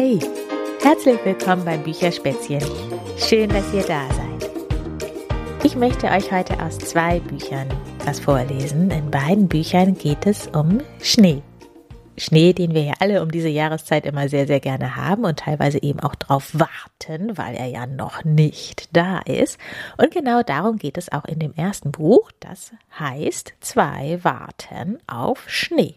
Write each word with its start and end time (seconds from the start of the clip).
Hey, 0.00 0.20
herzlich 0.80 1.18
willkommen 1.24 1.64
beim 1.64 1.82
Bücherspätzchen. 1.82 2.62
Schön, 3.16 3.48
dass 3.48 3.74
ihr 3.74 3.82
da 3.82 4.06
seid. 4.12 4.48
Ich 5.64 5.74
möchte 5.74 6.06
euch 6.06 6.30
heute 6.30 6.62
aus 6.62 6.78
zwei 6.78 7.18
Büchern 7.18 7.66
was 8.04 8.20
vorlesen. 8.20 8.92
In 8.92 9.10
beiden 9.10 9.48
Büchern 9.48 9.94
geht 9.94 10.24
es 10.24 10.46
um 10.46 10.82
Schnee. 11.02 11.42
Schnee, 12.16 12.52
den 12.52 12.74
wir 12.74 12.82
ja 12.84 12.92
alle 13.00 13.22
um 13.22 13.32
diese 13.32 13.48
Jahreszeit 13.48 14.06
immer 14.06 14.28
sehr, 14.28 14.46
sehr 14.46 14.60
gerne 14.60 14.94
haben 14.94 15.24
und 15.24 15.40
teilweise 15.40 15.82
eben 15.82 15.98
auch 15.98 16.14
drauf 16.14 16.52
warten, 16.52 17.36
weil 17.36 17.56
er 17.56 17.66
ja 17.66 17.88
noch 17.88 18.22
nicht 18.22 18.96
da 18.96 19.18
ist. 19.18 19.58
Und 19.96 20.12
genau 20.12 20.44
darum 20.44 20.76
geht 20.76 20.96
es 20.96 21.10
auch 21.10 21.24
in 21.24 21.40
dem 21.40 21.54
ersten 21.54 21.90
Buch. 21.90 22.30
Das 22.38 22.70
heißt, 23.00 23.52
zwei 23.58 24.20
warten 24.22 25.00
auf 25.08 25.50
Schnee. 25.50 25.96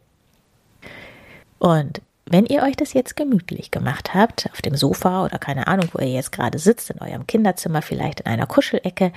Und 1.60 2.02
wenn 2.32 2.46
ihr 2.46 2.64
euch 2.64 2.76
das 2.76 2.94
jetzt 2.94 3.16
gemütlich 3.16 3.72
gemacht 3.72 4.14
habt, 4.14 4.50
auf 4.52 4.62
dem 4.62 4.76
Sofa 4.76 5.26
oder 5.26 5.38
keine 5.38 5.68
Ahnung, 5.68 5.90
wo 5.92 6.00
ihr 6.00 6.12
jetzt 6.12 6.32
gerade 6.32 6.60
sitzt, 6.60 6.90
in 6.90 7.02
eurem 7.02 7.28
Kinderzimmer, 7.28 7.82
vielleicht 7.82 8.22
in 8.22 8.28
einer 8.28 8.48
Kuschelecke, 8.48 9.12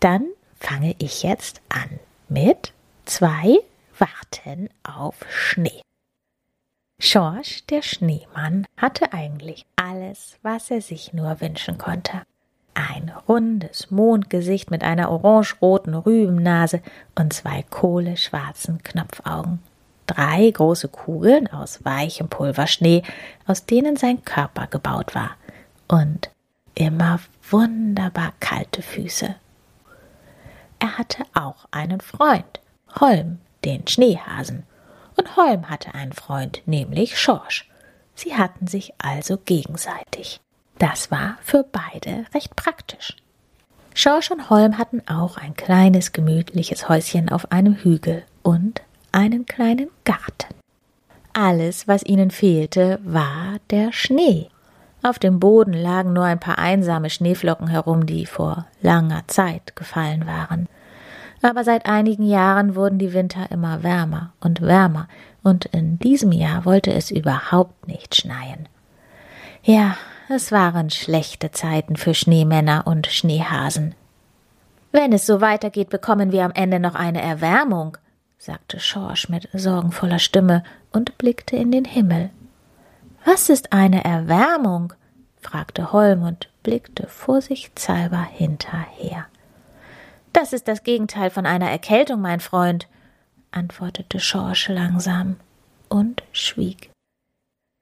dann 0.00 0.26
fange 0.58 0.94
ich 0.98 1.22
jetzt 1.22 1.60
an 1.68 1.98
mit 2.28 2.72
zwei 3.04 3.58
Warten 3.98 4.68
auf 4.84 5.16
Schnee. 5.28 5.82
Schorsch, 7.00 7.64
der 7.66 7.82
Schneemann, 7.82 8.66
hatte 8.76 9.12
eigentlich 9.12 9.66
alles, 9.76 10.36
was 10.42 10.70
er 10.70 10.80
sich 10.80 11.12
nur 11.12 11.40
wünschen 11.40 11.78
konnte. 11.78 12.22
Ein 12.74 13.12
rundes 13.28 13.90
Mondgesicht 13.90 14.70
mit 14.70 14.84
einer 14.84 15.10
orangeroten 15.10 15.94
Rübennase 15.94 16.80
und 17.16 17.32
zwei 17.32 17.62
kohleschwarzen 17.62 18.82
Knopfaugen 18.82 19.60
drei 20.08 20.50
große 20.50 20.88
Kugeln 20.88 21.46
aus 21.46 21.84
weichem 21.84 22.28
Pulverschnee, 22.28 23.02
aus 23.46 23.64
denen 23.66 23.96
sein 23.96 24.24
Körper 24.24 24.66
gebaut 24.66 25.14
war, 25.14 25.30
und 25.86 26.30
immer 26.74 27.20
wunderbar 27.50 28.32
kalte 28.40 28.82
Füße. 28.82 29.34
Er 30.80 30.98
hatte 30.98 31.24
auch 31.34 31.66
einen 31.70 32.00
Freund, 32.00 32.60
Holm, 33.00 33.38
den 33.64 33.86
Schneehasen, 33.86 34.64
und 35.16 35.36
Holm 35.36 35.68
hatte 35.68 35.94
einen 35.94 36.12
Freund, 36.12 36.62
nämlich 36.66 37.18
Schorsch. 37.18 37.68
Sie 38.14 38.36
hatten 38.36 38.66
sich 38.66 38.92
also 38.98 39.36
gegenseitig. 39.36 40.40
Das 40.78 41.10
war 41.10 41.38
für 41.42 41.64
beide 41.64 42.24
recht 42.34 42.54
praktisch. 42.54 43.16
Schorsch 43.94 44.30
und 44.30 44.48
Holm 44.48 44.78
hatten 44.78 45.02
auch 45.08 45.36
ein 45.36 45.54
kleines 45.54 46.12
gemütliches 46.12 46.88
Häuschen 46.88 47.30
auf 47.30 47.50
einem 47.50 47.74
Hügel 47.74 48.24
und 48.42 48.80
einen 49.12 49.46
kleinen 49.46 49.88
Garten. 50.04 50.54
Alles, 51.32 51.86
was 51.86 52.04
ihnen 52.04 52.30
fehlte, 52.30 52.98
war 53.04 53.58
der 53.70 53.92
Schnee. 53.92 54.48
Auf 55.02 55.18
dem 55.18 55.38
Boden 55.38 55.72
lagen 55.72 56.12
nur 56.12 56.24
ein 56.24 56.40
paar 56.40 56.58
einsame 56.58 57.10
Schneeflocken 57.10 57.68
herum, 57.68 58.06
die 58.06 58.26
vor 58.26 58.66
langer 58.82 59.22
Zeit 59.28 59.76
gefallen 59.76 60.26
waren. 60.26 60.68
Aber 61.40 61.62
seit 61.62 61.86
einigen 61.86 62.24
Jahren 62.24 62.74
wurden 62.74 62.98
die 62.98 63.12
Winter 63.12 63.50
immer 63.50 63.82
wärmer 63.82 64.32
und 64.40 64.60
wärmer, 64.60 65.08
und 65.44 65.66
in 65.66 65.98
diesem 66.00 66.32
Jahr 66.32 66.64
wollte 66.64 66.92
es 66.92 67.12
überhaupt 67.12 67.86
nicht 67.86 68.16
schneien. 68.16 68.68
Ja, 69.62 69.96
es 70.28 70.50
waren 70.50 70.90
schlechte 70.90 71.52
Zeiten 71.52 71.96
für 71.96 72.14
Schneemänner 72.14 72.86
und 72.86 73.06
Schneehasen. 73.06 73.94
Wenn 74.90 75.12
es 75.12 75.26
so 75.26 75.40
weitergeht, 75.40 75.90
bekommen 75.90 76.32
wir 76.32 76.44
am 76.44 76.52
Ende 76.52 76.80
noch 76.80 76.94
eine 76.94 77.22
Erwärmung, 77.22 77.96
sagte 78.38 78.78
Schorsch 78.78 79.28
mit 79.28 79.48
sorgenvoller 79.52 80.20
Stimme 80.20 80.62
und 80.92 81.18
blickte 81.18 81.56
in 81.56 81.72
den 81.72 81.84
Himmel. 81.84 82.30
Was 83.24 83.48
ist 83.48 83.72
eine 83.72 84.04
Erwärmung? 84.04 84.92
fragte 85.40 85.92
Holm 85.92 86.22
und 86.22 86.48
blickte 86.62 87.06
vorsichtshalber 87.08 88.22
hinterher. 88.22 89.26
Das 90.32 90.52
ist 90.52 90.68
das 90.68 90.84
Gegenteil 90.84 91.30
von 91.30 91.46
einer 91.46 91.70
Erkältung, 91.70 92.20
mein 92.20 92.40
Freund, 92.40 92.86
antwortete 93.50 94.20
Schorsch 94.20 94.68
langsam 94.68 95.36
und 95.88 96.22
schwieg. 96.32 96.90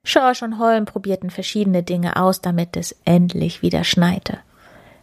Schorsch 0.03 0.41
und 0.41 0.57
Holm 0.57 0.85
probierten 0.85 1.29
verschiedene 1.29 1.83
Dinge 1.83 2.15
aus, 2.15 2.41
damit 2.41 2.77
es 2.77 2.95
endlich 3.05 3.61
wieder 3.61 3.83
schneite. 3.83 4.39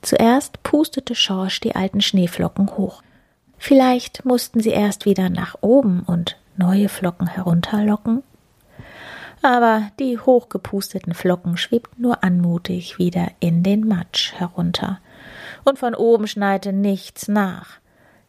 Zuerst 0.02 0.62
pustete 0.62 1.14
Schorsch 1.14 1.60
die 1.60 1.76
alten 1.76 2.00
Schneeflocken 2.00 2.76
hoch. 2.76 3.03
Vielleicht 3.66 4.26
mussten 4.26 4.60
sie 4.60 4.72
erst 4.72 5.06
wieder 5.06 5.30
nach 5.30 5.56
oben 5.62 6.00
und 6.00 6.36
neue 6.58 6.90
Flocken 6.90 7.26
herunterlocken. 7.26 8.22
Aber 9.40 9.90
die 9.98 10.18
hochgepusteten 10.18 11.14
Flocken 11.14 11.56
schwebten 11.56 12.02
nur 12.02 12.22
anmutig 12.22 12.98
wieder 12.98 13.28
in 13.40 13.62
den 13.62 13.88
Matsch 13.88 14.34
herunter, 14.34 15.00
und 15.64 15.78
von 15.78 15.94
oben 15.94 16.26
schneite 16.26 16.74
nichts 16.74 17.26
nach. 17.26 17.78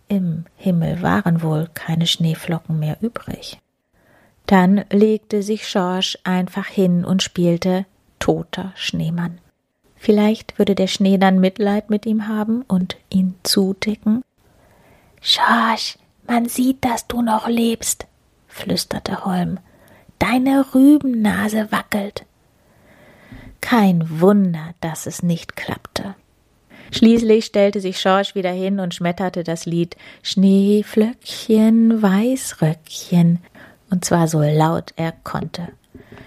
Im 0.08 0.46
Himmel 0.56 1.02
waren 1.02 1.42
wohl 1.42 1.68
keine 1.74 2.08
Schneeflocken 2.08 2.80
mehr 2.80 2.96
übrig. 3.02 3.60
Dann 4.46 4.86
legte 4.90 5.44
sich 5.44 5.68
Schorsch 5.68 6.18
einfach 6.24 6.68
hin 6.68 7.04
und 7.04 7.22
spielte 7.22 7.86
toter 8.20 8.72
Schneemann. 8.76 9.40
Vielleicht 9.98 10.58
würde 10.58 10.76
der 10.76 10.88
Schnee 10.88 11.18
dann 11.18 11.42
Mitleid 11.42 11.90
mit 11.90 12.06
ihm 12.06 12.30
haben 12.30 12.62
und 12.62 12.96
ihn 13.10 13.36
zudecken 13.44 14.24
Schorsch, 15.28 15.98
man 16.28 16.48
sieht, 16.48 16.86
dass 16.86 17.08
du 17.08 17.24
noch 17.24 17.48
lebst, 17.48 18.06
flüsterte 18.48 19.26
Holm. 19.26 19.58
Deine 20.20 20.64
Rübennase 20.76 21.72
wackelt. 21.72 22.26
Kein 23.60 24.22
Wunder, 24.22 24.76
dass 24.82 25.08
es 25.08 25.24
nicht 25.24 25.56
klappte. 25.56 26.14
Schließlich 26.92 27.46
stellte 27.46 27.82
sich 27.82 28.00
Schorsch 28.00 28.36
wieder 28.36 28.52
hin 28.52 28.80
und 28.80 28.94
schmetterte 28.94 29.44
das 29.44 29.66
Lied 29.66 29.98
Schneeflöckchen, 30.22 32.04
Weißröckchen, 32.04 33.40
und 33.90 34.06
zwar 34.06 34.28
so 34.28 34.42
laut 34.42 34.94
er 34.96 35.12
konnte. 35.12 35.70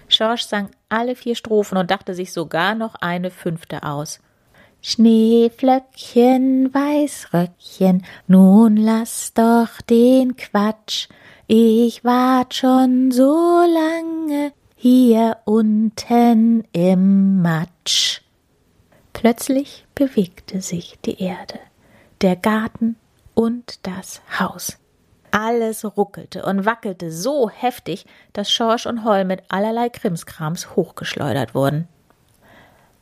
Schorsch 0.08 0.42
sang 0.42 0.70
alle 0.88 1.14
vier 1.14 1.36
Strophen 1.36 1.78
und 1.78 1.92
dachte 1.92 2.14
sich 2.14 2.32
sogar 2.32 2.74
noch 2.74 2.96
eine 2.96 3.30
fünfte 3.30 3.84
aus. 3.84 4.18
Schneeflöckchen, 4.80 6.72
Weißröckchen, 6.72 8.04
nun 8.26 8.76
lass 8.76 9.34
doch 9.34 9.80
den 9.82 10.36
Quatsch. 10.36 11.08
Ich 11.46 12.04
wart 12.04 12.54
schon 12.54 13.10
so 13.10 13.60
lange 13.60 14.52
hier 14.76 15.38
unten 15.44 16.64
im 16.72 17.42
Matsch. 17.42 18.20
Plötzlich 19.12 19.84
bewegte 19.96 20.60
sich 20.60 20.98
die 21.04 21.20
Erde, 21.20 21.58
der 22.20 22.36
Garten 22.36 22.94
und 23.34 23.84
das 23.84 24.22
Haus. 24.38 24.78
Alles 25.32 25.84
ruckelte 25.96 26.44
und 26.44 26.64
wackelte 26.64 27.10
so 27.10 27.50
heftig, 27.50 28.06
dass 28.32 28.52
Schorsch 28.52 28.86
und 28.86 29.04
Holl 29.04 29.24
mit 29.24 29.42
allerlei 29.48 29.88
Krimskrams 29.88 30.76
hochgeschleudert 30.76 31.54
wurden. 31.54 31.88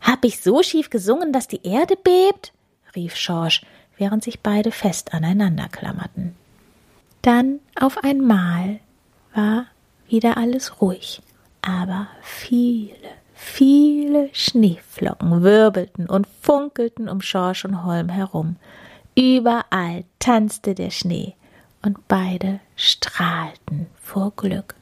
Hab 0.06 0.24
ich 0.24 0.40
so 0.40 0.62
schief 0.62 0.88
gesungen, 0.88 1.32
dass 1.32 1.48
die 1.48 1.66
Erde 1.66 1.96
bebt? 1.96 2.52
rief 2.94 3.16
Schorsch, 3.16 3.62
während 3.96 4.22
sich 4.22 4.40
beide 4.40 4.70
fest 4.70 5.12
aneinander 5.12 5.68
klammerten. 5.68 6.36
Dann 7.22 7.58
auf 7.74 8.04
einmal 8.04 8.78
war 9.34 9.66
wieder 10.08 10.36
alles 10.36 10.80
ruhig, 10.80 11.22
aber 11.60 12.06
viele, 12.22 12.94
viele 13.34 14.30
Schneeflocken 14.32 15.42
wirbelten 15.42 16.08
und 16.08 16.28
funkelten 16.40 17.08
um 17.08 17.20
Schorsch 17.20 17.64
und 17.64 17.84
Holm 17.84 18.08
herum. 18.08 18.56
Überall 19.16 20.04
tanzte 20.20 20.76
der 20.76 20.90
Schnee, 20.90 21.34
und 21.82 22.06
beide 22.06 22.60
strahlten 22.76 23.86
vor 24.02 24.32
Glück. 24.36 24.76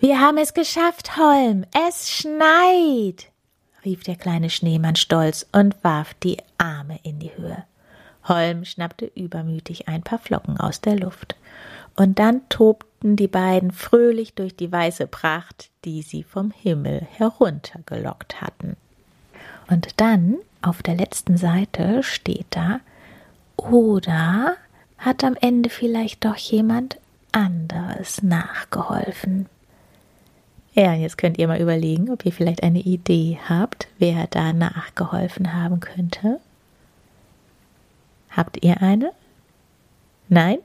Wir 0.00 0.20
haben 0.20 0.38
es 0.38 0.52
geschafft, 0.52 1.16
Holm. 1.16 1.64
Es 1.86 2.10
schneit 2.10 3.30
rief 3.84 4.02
der 4.02 4.16
kleine 4.16 4.50
Schneemann 4.50 4.96
stolz 4.96 5.46
und 5.52 5.76
warf 5.82 6.14
die 6.14 6.38
Arme 6.58 6.98
in 7.02 7.18
die 7.18 7.36
Höhe. 7.36 7.64
Holm 8.26 8.64
schnappte 8.64 9.10
übermütig 9.14 9.88
ein 9.88 10.02
paar 10.02 10.18
Flocken 10.18 10.58
aus 10.58 10.80
der 10.80 10.96
Luft. 10.96 11.36
Und 11.96 12.18
dann 12.18 12.48
tobten 12.48 13.16
die 13.16 13.28
beiden 13.28 13.72
fröhlich 13.72 14.34
durch 14.34 14.54
die 14.54 14.70
weiße 14.70 15.06
Pracht, 15.06 15.70
die 15.84 16.02
sie 16.02 16.22
vom 16.22 16.50
Himmel 16.50 17.06
heruntergelockt 17.16 18.40
hatten. 18.40 18.76
Und 19.68 20.00
dann 20.00 20.36
auf 20.62 20.82
der 20.82 20.94
letzten 20.94 21.36
Seite 21.36 22.02
steht 22.02 22.46
da, 22.50 22.80
oder 23.56 24.56
hat 24.98 25.24
am 25.24 25.34
Ende 25.40 25.70
vielleicht 25.70 26.24
doch 26.24 26.36
jemand 26.36 26.98
anderes 27.32 28.22
nachgeholfen. 28.22 29.46
Ja, 30.78 30.94
jetzt 30.94 31.18
könnt 31.18 31.38
ihr 31.38 31.48
mal 31.48 31.60
überlegen, 31.60 32.08
ob 32.08 32.24
ihr 32.24 32.30
vielleicht 32.30 32.62
eine 32.62 32.78
Idee 32.78 33.36
habt, 33.48 33.88
wer 33.98 34.28
da 34.28 34.52
nachgeholfen 34.52 35.52
haben 35.52 35.80
könnte. 35.80 36.38
Habt 38.30 38.62
ihr 38.62 38.80
eine? 38.80 39.10
Nein? 40.28 40.58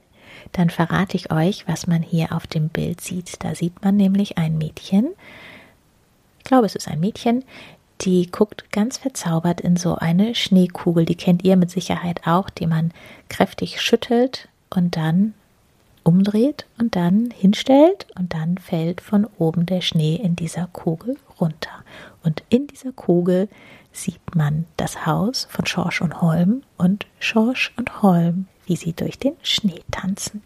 Dann 0.52 0.70
verrate 0.70 1.18
ich 1.18 1.32
euch, 1.32 1.68
was 1.68 1.88
man 1.88 2.04
hier 2.04 2.32
auf 2.32 2.46
dem 2.46 2.70
Bild 2.70 3.02
sieht. 3.02 3.44
Da 3.44 3.56
sieht 3.56 3.84
man 3.84 3.98
nämlich 3.98 4.38
ein 4.38 4.56
Mädchen, 4.60 5.08
ich 6.38 6.44
glaube, 6.44 6.68
es 6.68 6.76
ist 6.76 6.88
ein 6.88 7.00
Mädchen, 7.00 7.44
die 8.02 8.30
guckt 8.30 8.72
ganz 8.72 9.00
verzaubert 9.00 9.62
in 9.62 9.78
so 9.78 9.96
eine 9.96 10.36
Schneekugel. 10.36 11.06
Die 11.06 11.16
kennt 11.16 11.44
ihr 11.44 11.56
mit 11.56 11.72
Sicherheit 11.72 12.28
auch, 12.28 12.52
die 12.52 12.68
man 12.68 12.92
kräftig 13.30 13.82
schüttelt 13.82 14.48
und 14.70 14.96
dann 14.96 15.34
umdreht 16.04 16.66
und 16.80 16.96
dann 16.96 17.32
hinstellt 17.32 18.08
und 18.18 18.34
dann 18.34 18.58
fällt 18.58 19.02
von 19.02 19.28
oben 19.38 19.66
der 19.66 19.82
Schnee 19.82 20.16
in 20.16 20.36
dieser 20.36 20.68
Kugel 20.68 21.18
runter. 21.40 21.84
Und 22.24 22.44
in 22.50 22.68
dieser 22.68 22.92
Kugel 22.92 23.50
sieht 23.92 24.36
man 24.36 24.66
das 24.78 25.06
Haus 25.06 25.48
von 25.50 25.66
Schorsch 25.66 26.02
und 26.02 26.22
Holm 26.22 26.64
und 26.78 27.06
Schorsch 27.20 27.74
und 27.78 28.02
Holm, 28.02 28.48
wie 28.66 28.76
sie 28.76 28.94
durch 28.94 29.20
den 29.20 29.36
Schnee 29.42 29.82
tanzen. 29.92 30.42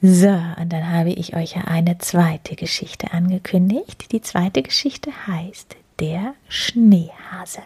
So, 0.00 0.28
und 0.28 0.72
dann 0.72 0.92
habe 0.92 1.10
ich 1.10 1.34
euch 1.34 1.56
ja 1.56 1.62
eine 1.62 1.98
zweite 1.98 2.54
Geschichte 2.54 3.12
angekündigt. 3.12 4.12
Die 4.12 4.20
zweite 4.20 4.62
Geschichte 4.62 5.10
heißt 5.26 5.74
Der 6.00 6.34
Schneehase. 6.48 7.62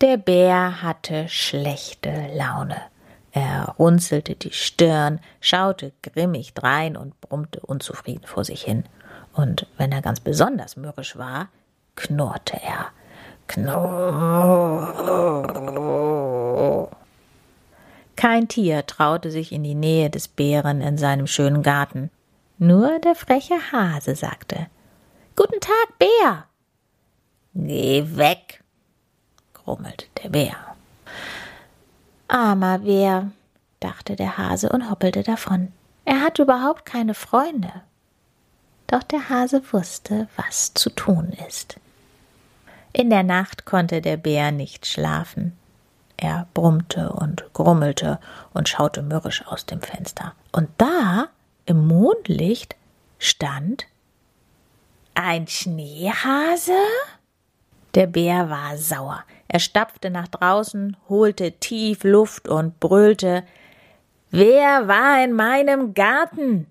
Der 0.00 0.16
Bär 0.16 0.80
hatte 0.82 1.28
schlechte 1.28 2.30
Laune. 2.34 2.80
Er 3.32 3.74
runzelte 3.78 4.34
die 4.34 4.52
Stirn, 4.52 5.20
schaute 5.40 5.92
grimmig 6.02 6.54
drein 6.54 6.96
und 6.96 7.20
brummte 7.20 7.60
unzufrieden 7.60 8.26
vor 8.26 8.44
sich 8.44 8.62
hin. 8.62 8.84
Und 9.32 9.66
wenn 9.76 9.92
er 9.92 10.02
ganz 10.02 10.20
besonders 10.20 10.76
mürrisch 10.76 11.16
war, 11.16 11.48
knurrte 11.94 12.58
er. 12.62 12.86
Knurr. 13.46 14.88
Kein 18.16 18.48
Tier 18.48 18.84
traute 18.84 19.30
sich 19.30 19.52
in 19.52 19.62
die 19.62 19.76
Nähe 19.76 20.10
des 20.10 20.26
Bären 20.28 20.80
in 20.80 20.98
seinem 20.98 21.26
schönen 21.26 21.62
Garten. 21.62 22.10
Nur 22.58 22.98
der 22.98 23.14
freche 23.14 23.54
Hase 23.72 24.16
sagte 24.16 24.66
Guten 25.36 25.60
Tag, 25.60 25.98
Bär. 25.98 26.46
Geh 27.54 28.04
weg, 28.16 28.64
grummelte 29.54 30.06
der 30.22 30.30
Bär. 30.30 30.67
Armer 32.28 32.80
Bär, 32.80 33.30
dachte 33.80 34.14
der 34.14 34.36
Hase 34.36 34.68
und 34.68 34.90
hoppelte 34.90 35.22
davon. 35.22 35.72
Er 36.04 36.20
hatte 36.20 36.42
überhaupt 36.42 36.84
keine 36.84 37.14
Freunde. 37.14 37.72
Doch 38.86 39.02
der 39.02 39.28
Hase 39.28 39.62
wusste, 39.72 40.28
was 40.36 40.72
zu 40.74 40.90
tun 40.90 41.34
ist. 41.48 41.80
In 42.92 43.10
der 43.10 43.22
Nacht 43.22 43.64
konnte 43.64 44.00
der 44.00 44.16
Bär 44.16 44.52
nicht 44.52 44.86
schlafen. 44.86 45.56
Er 46.16 46.46
brummte 46.52 47.12
und 47.12 47.44
grummelte 47.52 48.18
und 48.52 48.68
schaute 48.68 49.02
mürrisch 49.02 49.46
aus 49.46 49.66
dem 49.66 49.80
Fenster. 49.80 50.34
Und 50.52 50.68
da, 50.78 51.28
im 51.64 51.86
Mondlicht, 51.86 52.76
stand 53.18 53.86
ein 55.14 55.46
Schneehase? 55.46 56.72
Der 57.94 58.06
Bär 58.06 58.50
war 58.50 58.76
sauer. 58.76 59.24
Er 59.48 59.60
stapfte 59.60 60.10
nach 60.10 60.28
draußen, 60.28 60.96
holte 61.08 61.52
tief 61.52 62.04
Luft 62.04 62.48
und 62.48 62.78
brüllte 62.80 63.44
Wer 64.30 64.88
war 64.88 65.24
in 65.24 65.32
meinem 65.32 65.94
Garten? 65.94 66.66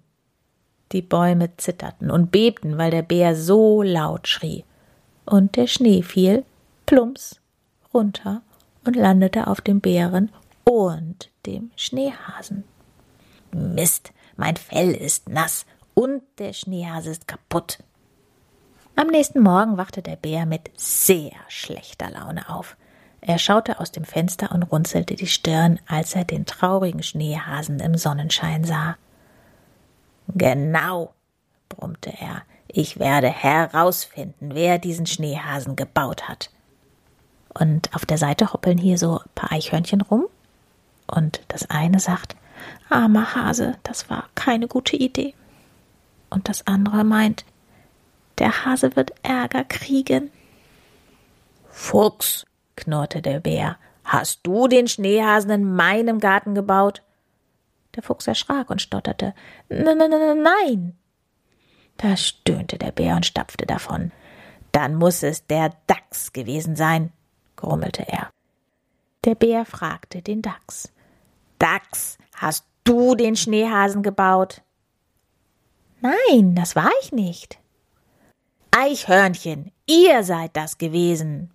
Die 0.92 1.02
Bäume 1.02 1.58
zitterten 1.58 2.12
und 2.12 2.32
bebten, 2.32 2.78
weil 2.78 2.92
der 2.92 3.02
Bär 3.02 3.36
so 3.36 3.82
laut 3.82 4.28
schrie. 4.28 4.64
Und 5.26 5.56
der 5.56 5.68
Schnee 5.68 6.04
fiel 6.04 6.46
plumps 6.86 7.42
runter 7.94 8.42
und 8.86 8.96
landete 8.96 9.48
auf 9.48 9.60
dem 9.60 9.82
Bären 9.82 10.32
und 10.64 11.32
dem 11.46 11.72
Schneehasen. 11.76 12.64
Mist, 13.52 14.14
mein 14.36 14.56
Fell 14.56 14.92
ist 14.92 15.28
nass 15.28 15.66
und 15.94 16.22
der 16.38 16.54
Schneehase 16.54 17.10
ist 17.10 17.28
kaputt. 17.28 17.80
Am 19.00 19.10
nächsten 19.10 19.44
Morgen 19.44 19.78
wachte 19.78 20.02
der 20.02 20.16
Bär 20.16 20.48
mit 20.48 20.72
sehr 20.76 21.34
schlechter 21.50 22.10
Laune 22.10 22.50
auf. 22.50 22.76
Er 23.22 23.38
schaute 23.38 23.80
aus 23.80 23.92
dem 23.92 24.06
Fenster 24.06 24.52
und 24.52 24.64
runzelte 24.64 25.14
die 25.14 25.28
Stirn, 25.28 25.80
als 25.86 26.16
er 26.16 26.24
den 26.24 26.48
traurigen 26.48 27.04
Schneehasen 27.04 27.80
im 27.80 27.96
Sonnenschein 27.96 28.64
sah. 28.64 28.98
Genau, 30.30 31.14
brummte 31.70 32.12
er, 32.20 32.42
ich 32.68 32.98
werde 32.98 33.30
herausfinden, 33.30 34.56
wer 34.56 34.80
diesen 34.80 35.06
Schneehasen 35.06 35.76
gebaut 35.76 36.28
hat. 36.28 36.50
Und 37.54 37.94
auf 37.94 38.04
der 38.04 38.18
Seite 38.18 38.52
hoppeln 38.52 38.80
hier 38.80 38.98
so 38.98 39.20
ein 39.20 39.30
paar 39.36 39.52
Eichhörnchen 39.52 40.02
rum. 40.02 40.26
Und 41.06 41.42
das 41.50 41.70
eine 41.70 42.00
sagt, 42.00 42.36
armer 42.90 43.36
Hase, 43.36 43.76
das 43.84 44.10
war 44.10 44.24
keine 44.34 44.68
gute 44.68 44.96
Idee. 44.96 45.36
Und 46.32 46.50
das 46.50 46.66
andere 46.66 47.04
meint, 47.04 47.46
der 48.48 48.64
Hase 48.64 48.96
wird 48.96 49.14
Ärger 49.24 49.66
kriegen. 49.66 50.32
Fuchs, 51.68 52.46
knurrte 52.78 53.22
der 53.22 53.42
Bär, 53.42 53.78
hast 54.06 54.40
du 54.48 54.70
den 54.70 54.88
Schneehasen 54.88 55.52
in 55.52 55.76
meinem 55.76 56.20
Garten 56.20 56.56
gebaut? 56.56 57.04
Der 57.96 58.04
Fuchs 58.04 58.26
erschrak 58.26 58.70
und 58.70 58.82
stotterte, 58.82 59.34
nein. 59.68 60.98
Da 61.98 62.16
stöhnte 62.16 62.78
der 62.78 62.94
Bär 62.94 63.18
und 63.18 63.26
stapfte 63.26 63.66
davon. 63.66 64.14
Dann 64.72 64.96
muss 64.96 65.24
es 65.24 65.46
der 65.48 65.74
Dachs 65.88 66.32
gewesen 66.32 66.78
sein, 66.78 67.12
grummelte 67.58 68.08
er. 68.08 68.30
Der 69.26 69.36
Bär 69.36 69.66
fragte 69.66 70.22
den 70.22 70.42
Dachs. 70.42 70.94
Dachs, 71.60 72.18
hast 72.34 72.66
du 72.86 73.14
den 73.14 73.36
Schneehasen 73.36 74.04
gebaut? 74.04 74.62
Nein, 76.00 76.56
das 76.56 76.78
war 76.78 76.92
ich 77.02 77.12
nicht. 77.12 77.60
Eichhörnchen, 78.80 79.72
ihr 79.88 80.24
seid 80.24 80.56
das 80.56 80.78
gewesen. 80.78 81.52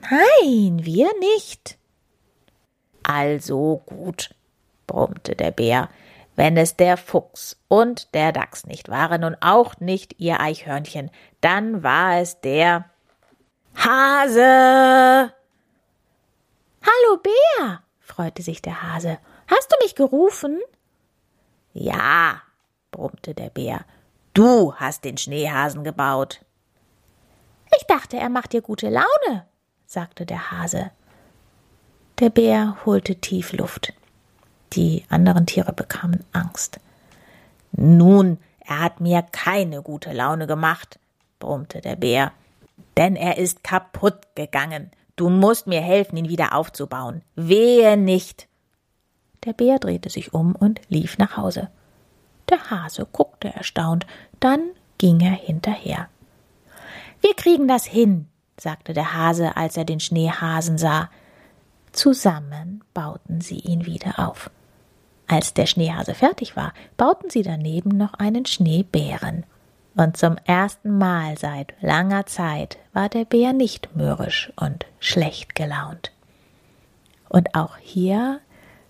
Nein, 0.00 0.80
wir 0.82 1.10
nicht. 1.18 1.76
Also 3.02 3.82
gut, 3.84 4.34
brummte 4.86 5.36
der 5.36 5.50
Bär, 5.50 5.90
wenn 6.34 6.56
es 6.56 6.76
der 6.76 6.96
Fuchs 6.96 7.60
und 7.68 8.14
der 8.14 8.32
Dachs 8.32 8.64
nicht 8.64 8.88
waren 8.88 9.22
und 9.22 9.36
auch 9.42 9.80
nicht 9.80 10.18
ihr 10.18 10.40
Eichhörnchen, 10.40 11.10
dann 11.42 11.82
war 11.82 12.20
es 12.20 12.40
der 12.40 12.86
Hase! 13.76 15.32
Hallo 16.80 17.18
Bär, 17.22 17.82
freute 18.00 18.42
sich 18.42 18.62
der 18.62 18.82
Hase. 18.82 19.18
Hast 19.46 19.70
du 19.70 19.76
mich 19.82 19.94
gerufen? 19.94 20.58
Ja, 21.74 22.40
brummte 22.92 23.34
der 23.34 23.50
Bär. 23.50 23.84
Du 24.34 24.74
hast 24.74 25.04
den 25.04 25.18
Schneehasen 25.18 25.84
gebaut. 25.84 26.44
Ich 27.76 27.86
dachte, 27.86 28.16
er 28.16 28.28
macht 28.28 28.52
dir 28.52 28.62
gute 28.62 28.88
Laune, 28.88 29.46
sagte 29.86 30.26
der 30.26 30.50
Hase. 30.50 30.90
Der 32.18 32.30
Bär 32.30 32.76
holte 32.84 33.16
tief 33.16 33.52
Luft. 33.52 33.92
Die 34.72 35.04
anderen 35.08 35.46
Tiere 35.46 35.72
bekamen 35.72 36.24
Angst. 36.32 36.80
Nun, 37.72 38.38
er 38.60 38.80
hat 38.80 39.00
mir 39.00 39.22
keine 39.22 39.82
gute 39.82 40.12
Laune 40.12 40.46
gemacht, 40.46 40.98
brummte 41.38 41.80
der 41.80 41.96
Bär 41.96 42.32
denn 42.98 43.14
er 43.16 43.38
ist 43.38 43.62
kaputt 43.62 44.34
gegangen. 44.34 44.90
Du 45.16 45.30
musst 45.30 45.66
mir 45.66 45.80
helfen, 45.80 46.16
ihn 46.16 46.28
wieder 46.28 46.54
aufzubauen. 46.54 47.22
Wehe 47.36 47.96
nicht. 47.96 48.48
Der 49.44 49.52
Bär 49.52 49.78
drehte 49.78 50.10
sich 50.10 50.34
um 50.34 50.54
und 50.54 50.80
lief 50.88 51.16
nach 51.16 51.36
Hause. 51.36 51.70
Der 52.50 52.70
Hase 52.70 53.06
guckte 53.10 53.48
erstaunt, 53.52 54.06
dann 54.40 54.70
ging 54.98 55.20
er 55.20 55.32
hinterher. 55.32 56.08
Wir 57.20 57.34
kriegen 57.34 57.68
das 57.68 57.84
hin, 57.84 58.28
sagte 58.58 58.92
der 58.92 59.14
Hase, 59.14 59.56
als 59.56 59.76
er 59.76 59.84
den 59.84 60.00
Schneehasen 60.00 60.78
sah. 60.78 61.10
Zusammen 61.92 62.84
bauten 62.94 63.40
sie 63.40 63.58
ihn 63.58 63.86
wieder 63.86 64.18
auf. 64.18 64.50
Als 65.26 65.52
der 65.52 65.66
Schneehase 65.66 66.14
fertig 66.14 66.56
war, 66.56 66.72
bauten 66.96 67.28
sie 67.28 67.42
daneben 67.42 67.96
noch 67.96 68.14
einen 68.14 68.46
Schneebären. 68.46 69.44
Und 69.94 70.16
zum 70.16 70.36
ersten 70.44 70.96
Mal 70.96 71.36
seit 71.36 71.74
langer 71.80 72.24
Zeit 72.26 72.78
war 72.92 73.08
der 73.08 73.24
Bär 73.24 73.52
nicht 73.52 73.94
mürrisch 73.96 74.52
und 74.56 74.86
schlecht 75.00 75.54
gelaunt. 75.54 76.12
Und 77.28 77.54
auch 77.54 77.76
hier 77.78 78.40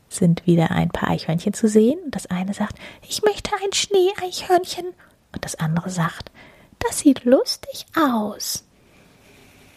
sind 0.08 0.46
wieder 0.46 0.70
ein 0.70 0.88
paar 0.88 1.10
Eichhörnchen 1.10 1.54
zu 1.54 1.68
sehen. 1.68 1.98
Das 2.10 2.26
eine 2.26 2.54
sagt, 2.54 2.76
ich 3.08 3.22
möchte 3.22 3.50
ein 3.62 3.72
Schneeeichhörnchen. 3.72 4.86
Und 5.34 5.44
das 5.44 5.56
andere 5.56 5.90
sagt, 5.90 6.30
das 6.78 7.00
sieht 7.00 7.24
lustig 7.24 7.86
aus. 7.96 8.64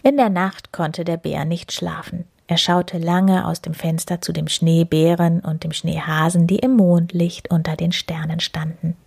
In 0.03 0.17
der 0.17 0.29
Nacht 0.29 0.71
konnte 0.71 1.03
der 1.03 1.17
Bär 1.17 1.45
nicht 1.45 1.71
schlafen. 1.71 2.25
Er 2.47 2.57
schaute 2.57 2.97
lange 2.97 3.47
aus 3.47 3.61
dem 3.61 3.73
Fenster 3.73 4.19
zu 4.19 4.33
dem 4.33 4.47
Schneebären 4.47 5.39
und 5.39 5.63
dem 5.63 5.71
Schneehasen, 5.71 6.47
die 6.47 6.59
im 6.59 6.75
Mondlicht 6.75 7.49
unter 7.49 7.75
den 7.75 7.91
Sternen 7.91 8.39
standen. 8.39 8.97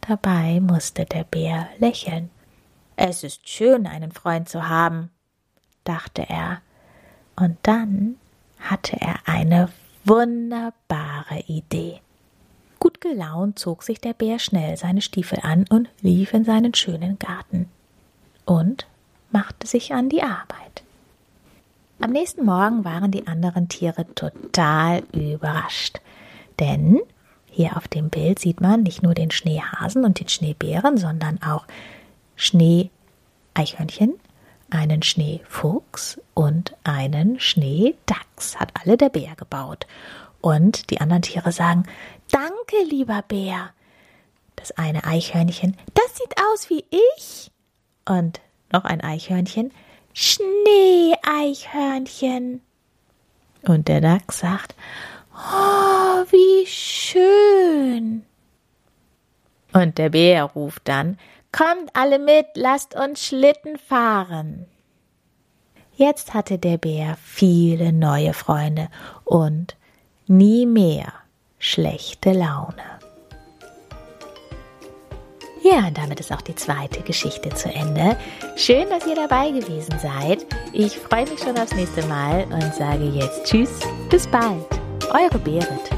Dabei 0.00 0.60
musste 0.60 1.04
der 1.04 1.24
Bär 1.24 1.68
lächeln. 1.78 2.30
Es 2.96 3.22
ist 3.22 3.48
schön, 3.48 3.86
einen 3.86 4.12
Freund 4.12 4.48
zu 4.48 4.68
haben, 4.68 5.10
dachte 5.84 6.26
er, 6.28 6.62
und 7.34 7.58
dann 7.62 8.16
hatte 8.58 8.96
er 8.98 9.16
eine 9.26 9.68
wunderbare 10.06 11.40
Idee. 11.48 12.00
Gut 12.78 13.00
gelaunt 13.00 13.58
zog 13.58 13.82
sich 13.82 14.00
der 14.00 14.12
Bär 14.12 14.38
schnell 14.38 14.76
seine 14.76 15.02
Stiefel 15.02 15.40
an 15.42 15.64
und 15.68 15.88
lief 16.00 16.32
in 16.32 16.44
seinen 16.44 16.74
schönen 16.74 17.18
Garten 17.18 17.68
und 18.44 18.86
machte 19.32 19.66
sich 19.66 19.92
an 19.92 20.08
die 20.08 20.22
Arbeit. 20.22 20.84
Am 22.00 22.10
nächsten 22.10 22.44
Morgen 22.44 22.84
waren 22.84 23.10
die 23.10 23.26
anderen 23.26 23.68
Tiere 23.68 24.06
total 24.14 25.02
überrascht, 25.12 26.00
denn 26.60 27.00
hier 27.50 27.76
auf 27.76 27.88
dem 27.88 28.10
Bild 28.10 28.38
sieht 28.38 28.60
man 28.60 28.82
nicht 28.82 29.02
nur 29.02 29.14
den 29.14 29.30
Schneehasen 29.30 30.04
und 30.04 30.20
den 30.20 30.28
Schneebären, 30.28 30.98
sondern 30.98 31.42
auch 31.42 31.66
Schneeeichhörnchen, 32.36 34.14
einen 34.70 35.02
Schneefuchs 35.02 36.18
und 36.34 36.76
einen 36.84 37.40
Schneedachs. 37.40 38.58
Hat 38.58 38.72
alle 38.74 38.96
der 38.96 39.10
Bär 39.10 39.34
gebaut. 39.36 39.86
Und 40.40 40.90
die 40.90 41.00
anderen 41.00 41.22
Tiere 41.22 41.52
sagen, 41.52 41.84
Danke, 42.30 42.76
lieber 42.88 43.22
Bär. 43.22 43.70
Das 44.56 44.72
eine 44.72 45.04
Eichhörnchen, 45.04 45.76
das 45.94 46.16
sieht 46.16 46.34
aus 46.52 46.68
wie 46.70 46.84
ich. 46.90 47.52
Und 48.08 48.40
noch 48.72 48.84
ein 48.84 49.00
Eichhörnchen, 49.00 49.72
Schneeeichhörnchen. 50.12 52.62
Und 53.62 53.86
der 53.88 54.00
Dachs 54.00 54.40
sagt, 54.40 54.74
Oh, 55.34 56.24
wie 56.30 56.66
schön. 56.66 58.24
Und 59.72 59.98
der 59.98 60.10
Bär 60.10 60.44
ruft 60.44 60.86
dann, 60.88 61.18
Kommt 61.56 61.90
alle 61.94 62.18
mit, 62.18 62.48
lasst 62.54 62.94
uns 62.94 63.24
Schlitten 63.24 63.78
fahren. 63.78 64.66
Jetzt 65.94 66.34
hatte 66.34 66.58
der 66.58 66.76
Bär 66.76 67.16
viele 67.22 67.94
neue 67.94 68.34
Freunde 68.34 68.88
und 69.24 69.74
nie 70.26 70.66
mehr 70.66 71.14
schlechte 71.58 72.32
Laune. 72.32 72.84
Ja, 75.62 75.86
und 75.86 75.96
damit 75.96 76.20
ist 76.20 76.30
auch 76.30 76.42
die 76.42 76.54
zweite 76.54 77.00
Geschichte 77.00 77.48
zu 77.48 77.70
Ende. 77.70 78.18
Schön, 78.56 78.90
dass 78.90 79.06
ihr 79.06 79.16
dabei 79.16 79.50
gewesen 79.50 79.98
seid. 79.98 80.44
Ich 80.74 80.98
freue 80.98 81.24
mich 81.24 81.40
schon 81.40 81.58
aufs 81.58 81.74
nächste 81.74 82.06
Mal 82.06 82.44
und 82.52 82.74
sage 82.74 83.04
jetzt 83.04 83.44
Tschüss, 83.44 83.80
bis 84.10 84.26
bald. 84.26 84.66
Eure 85.10 85.38
Berit. 85.38 85.95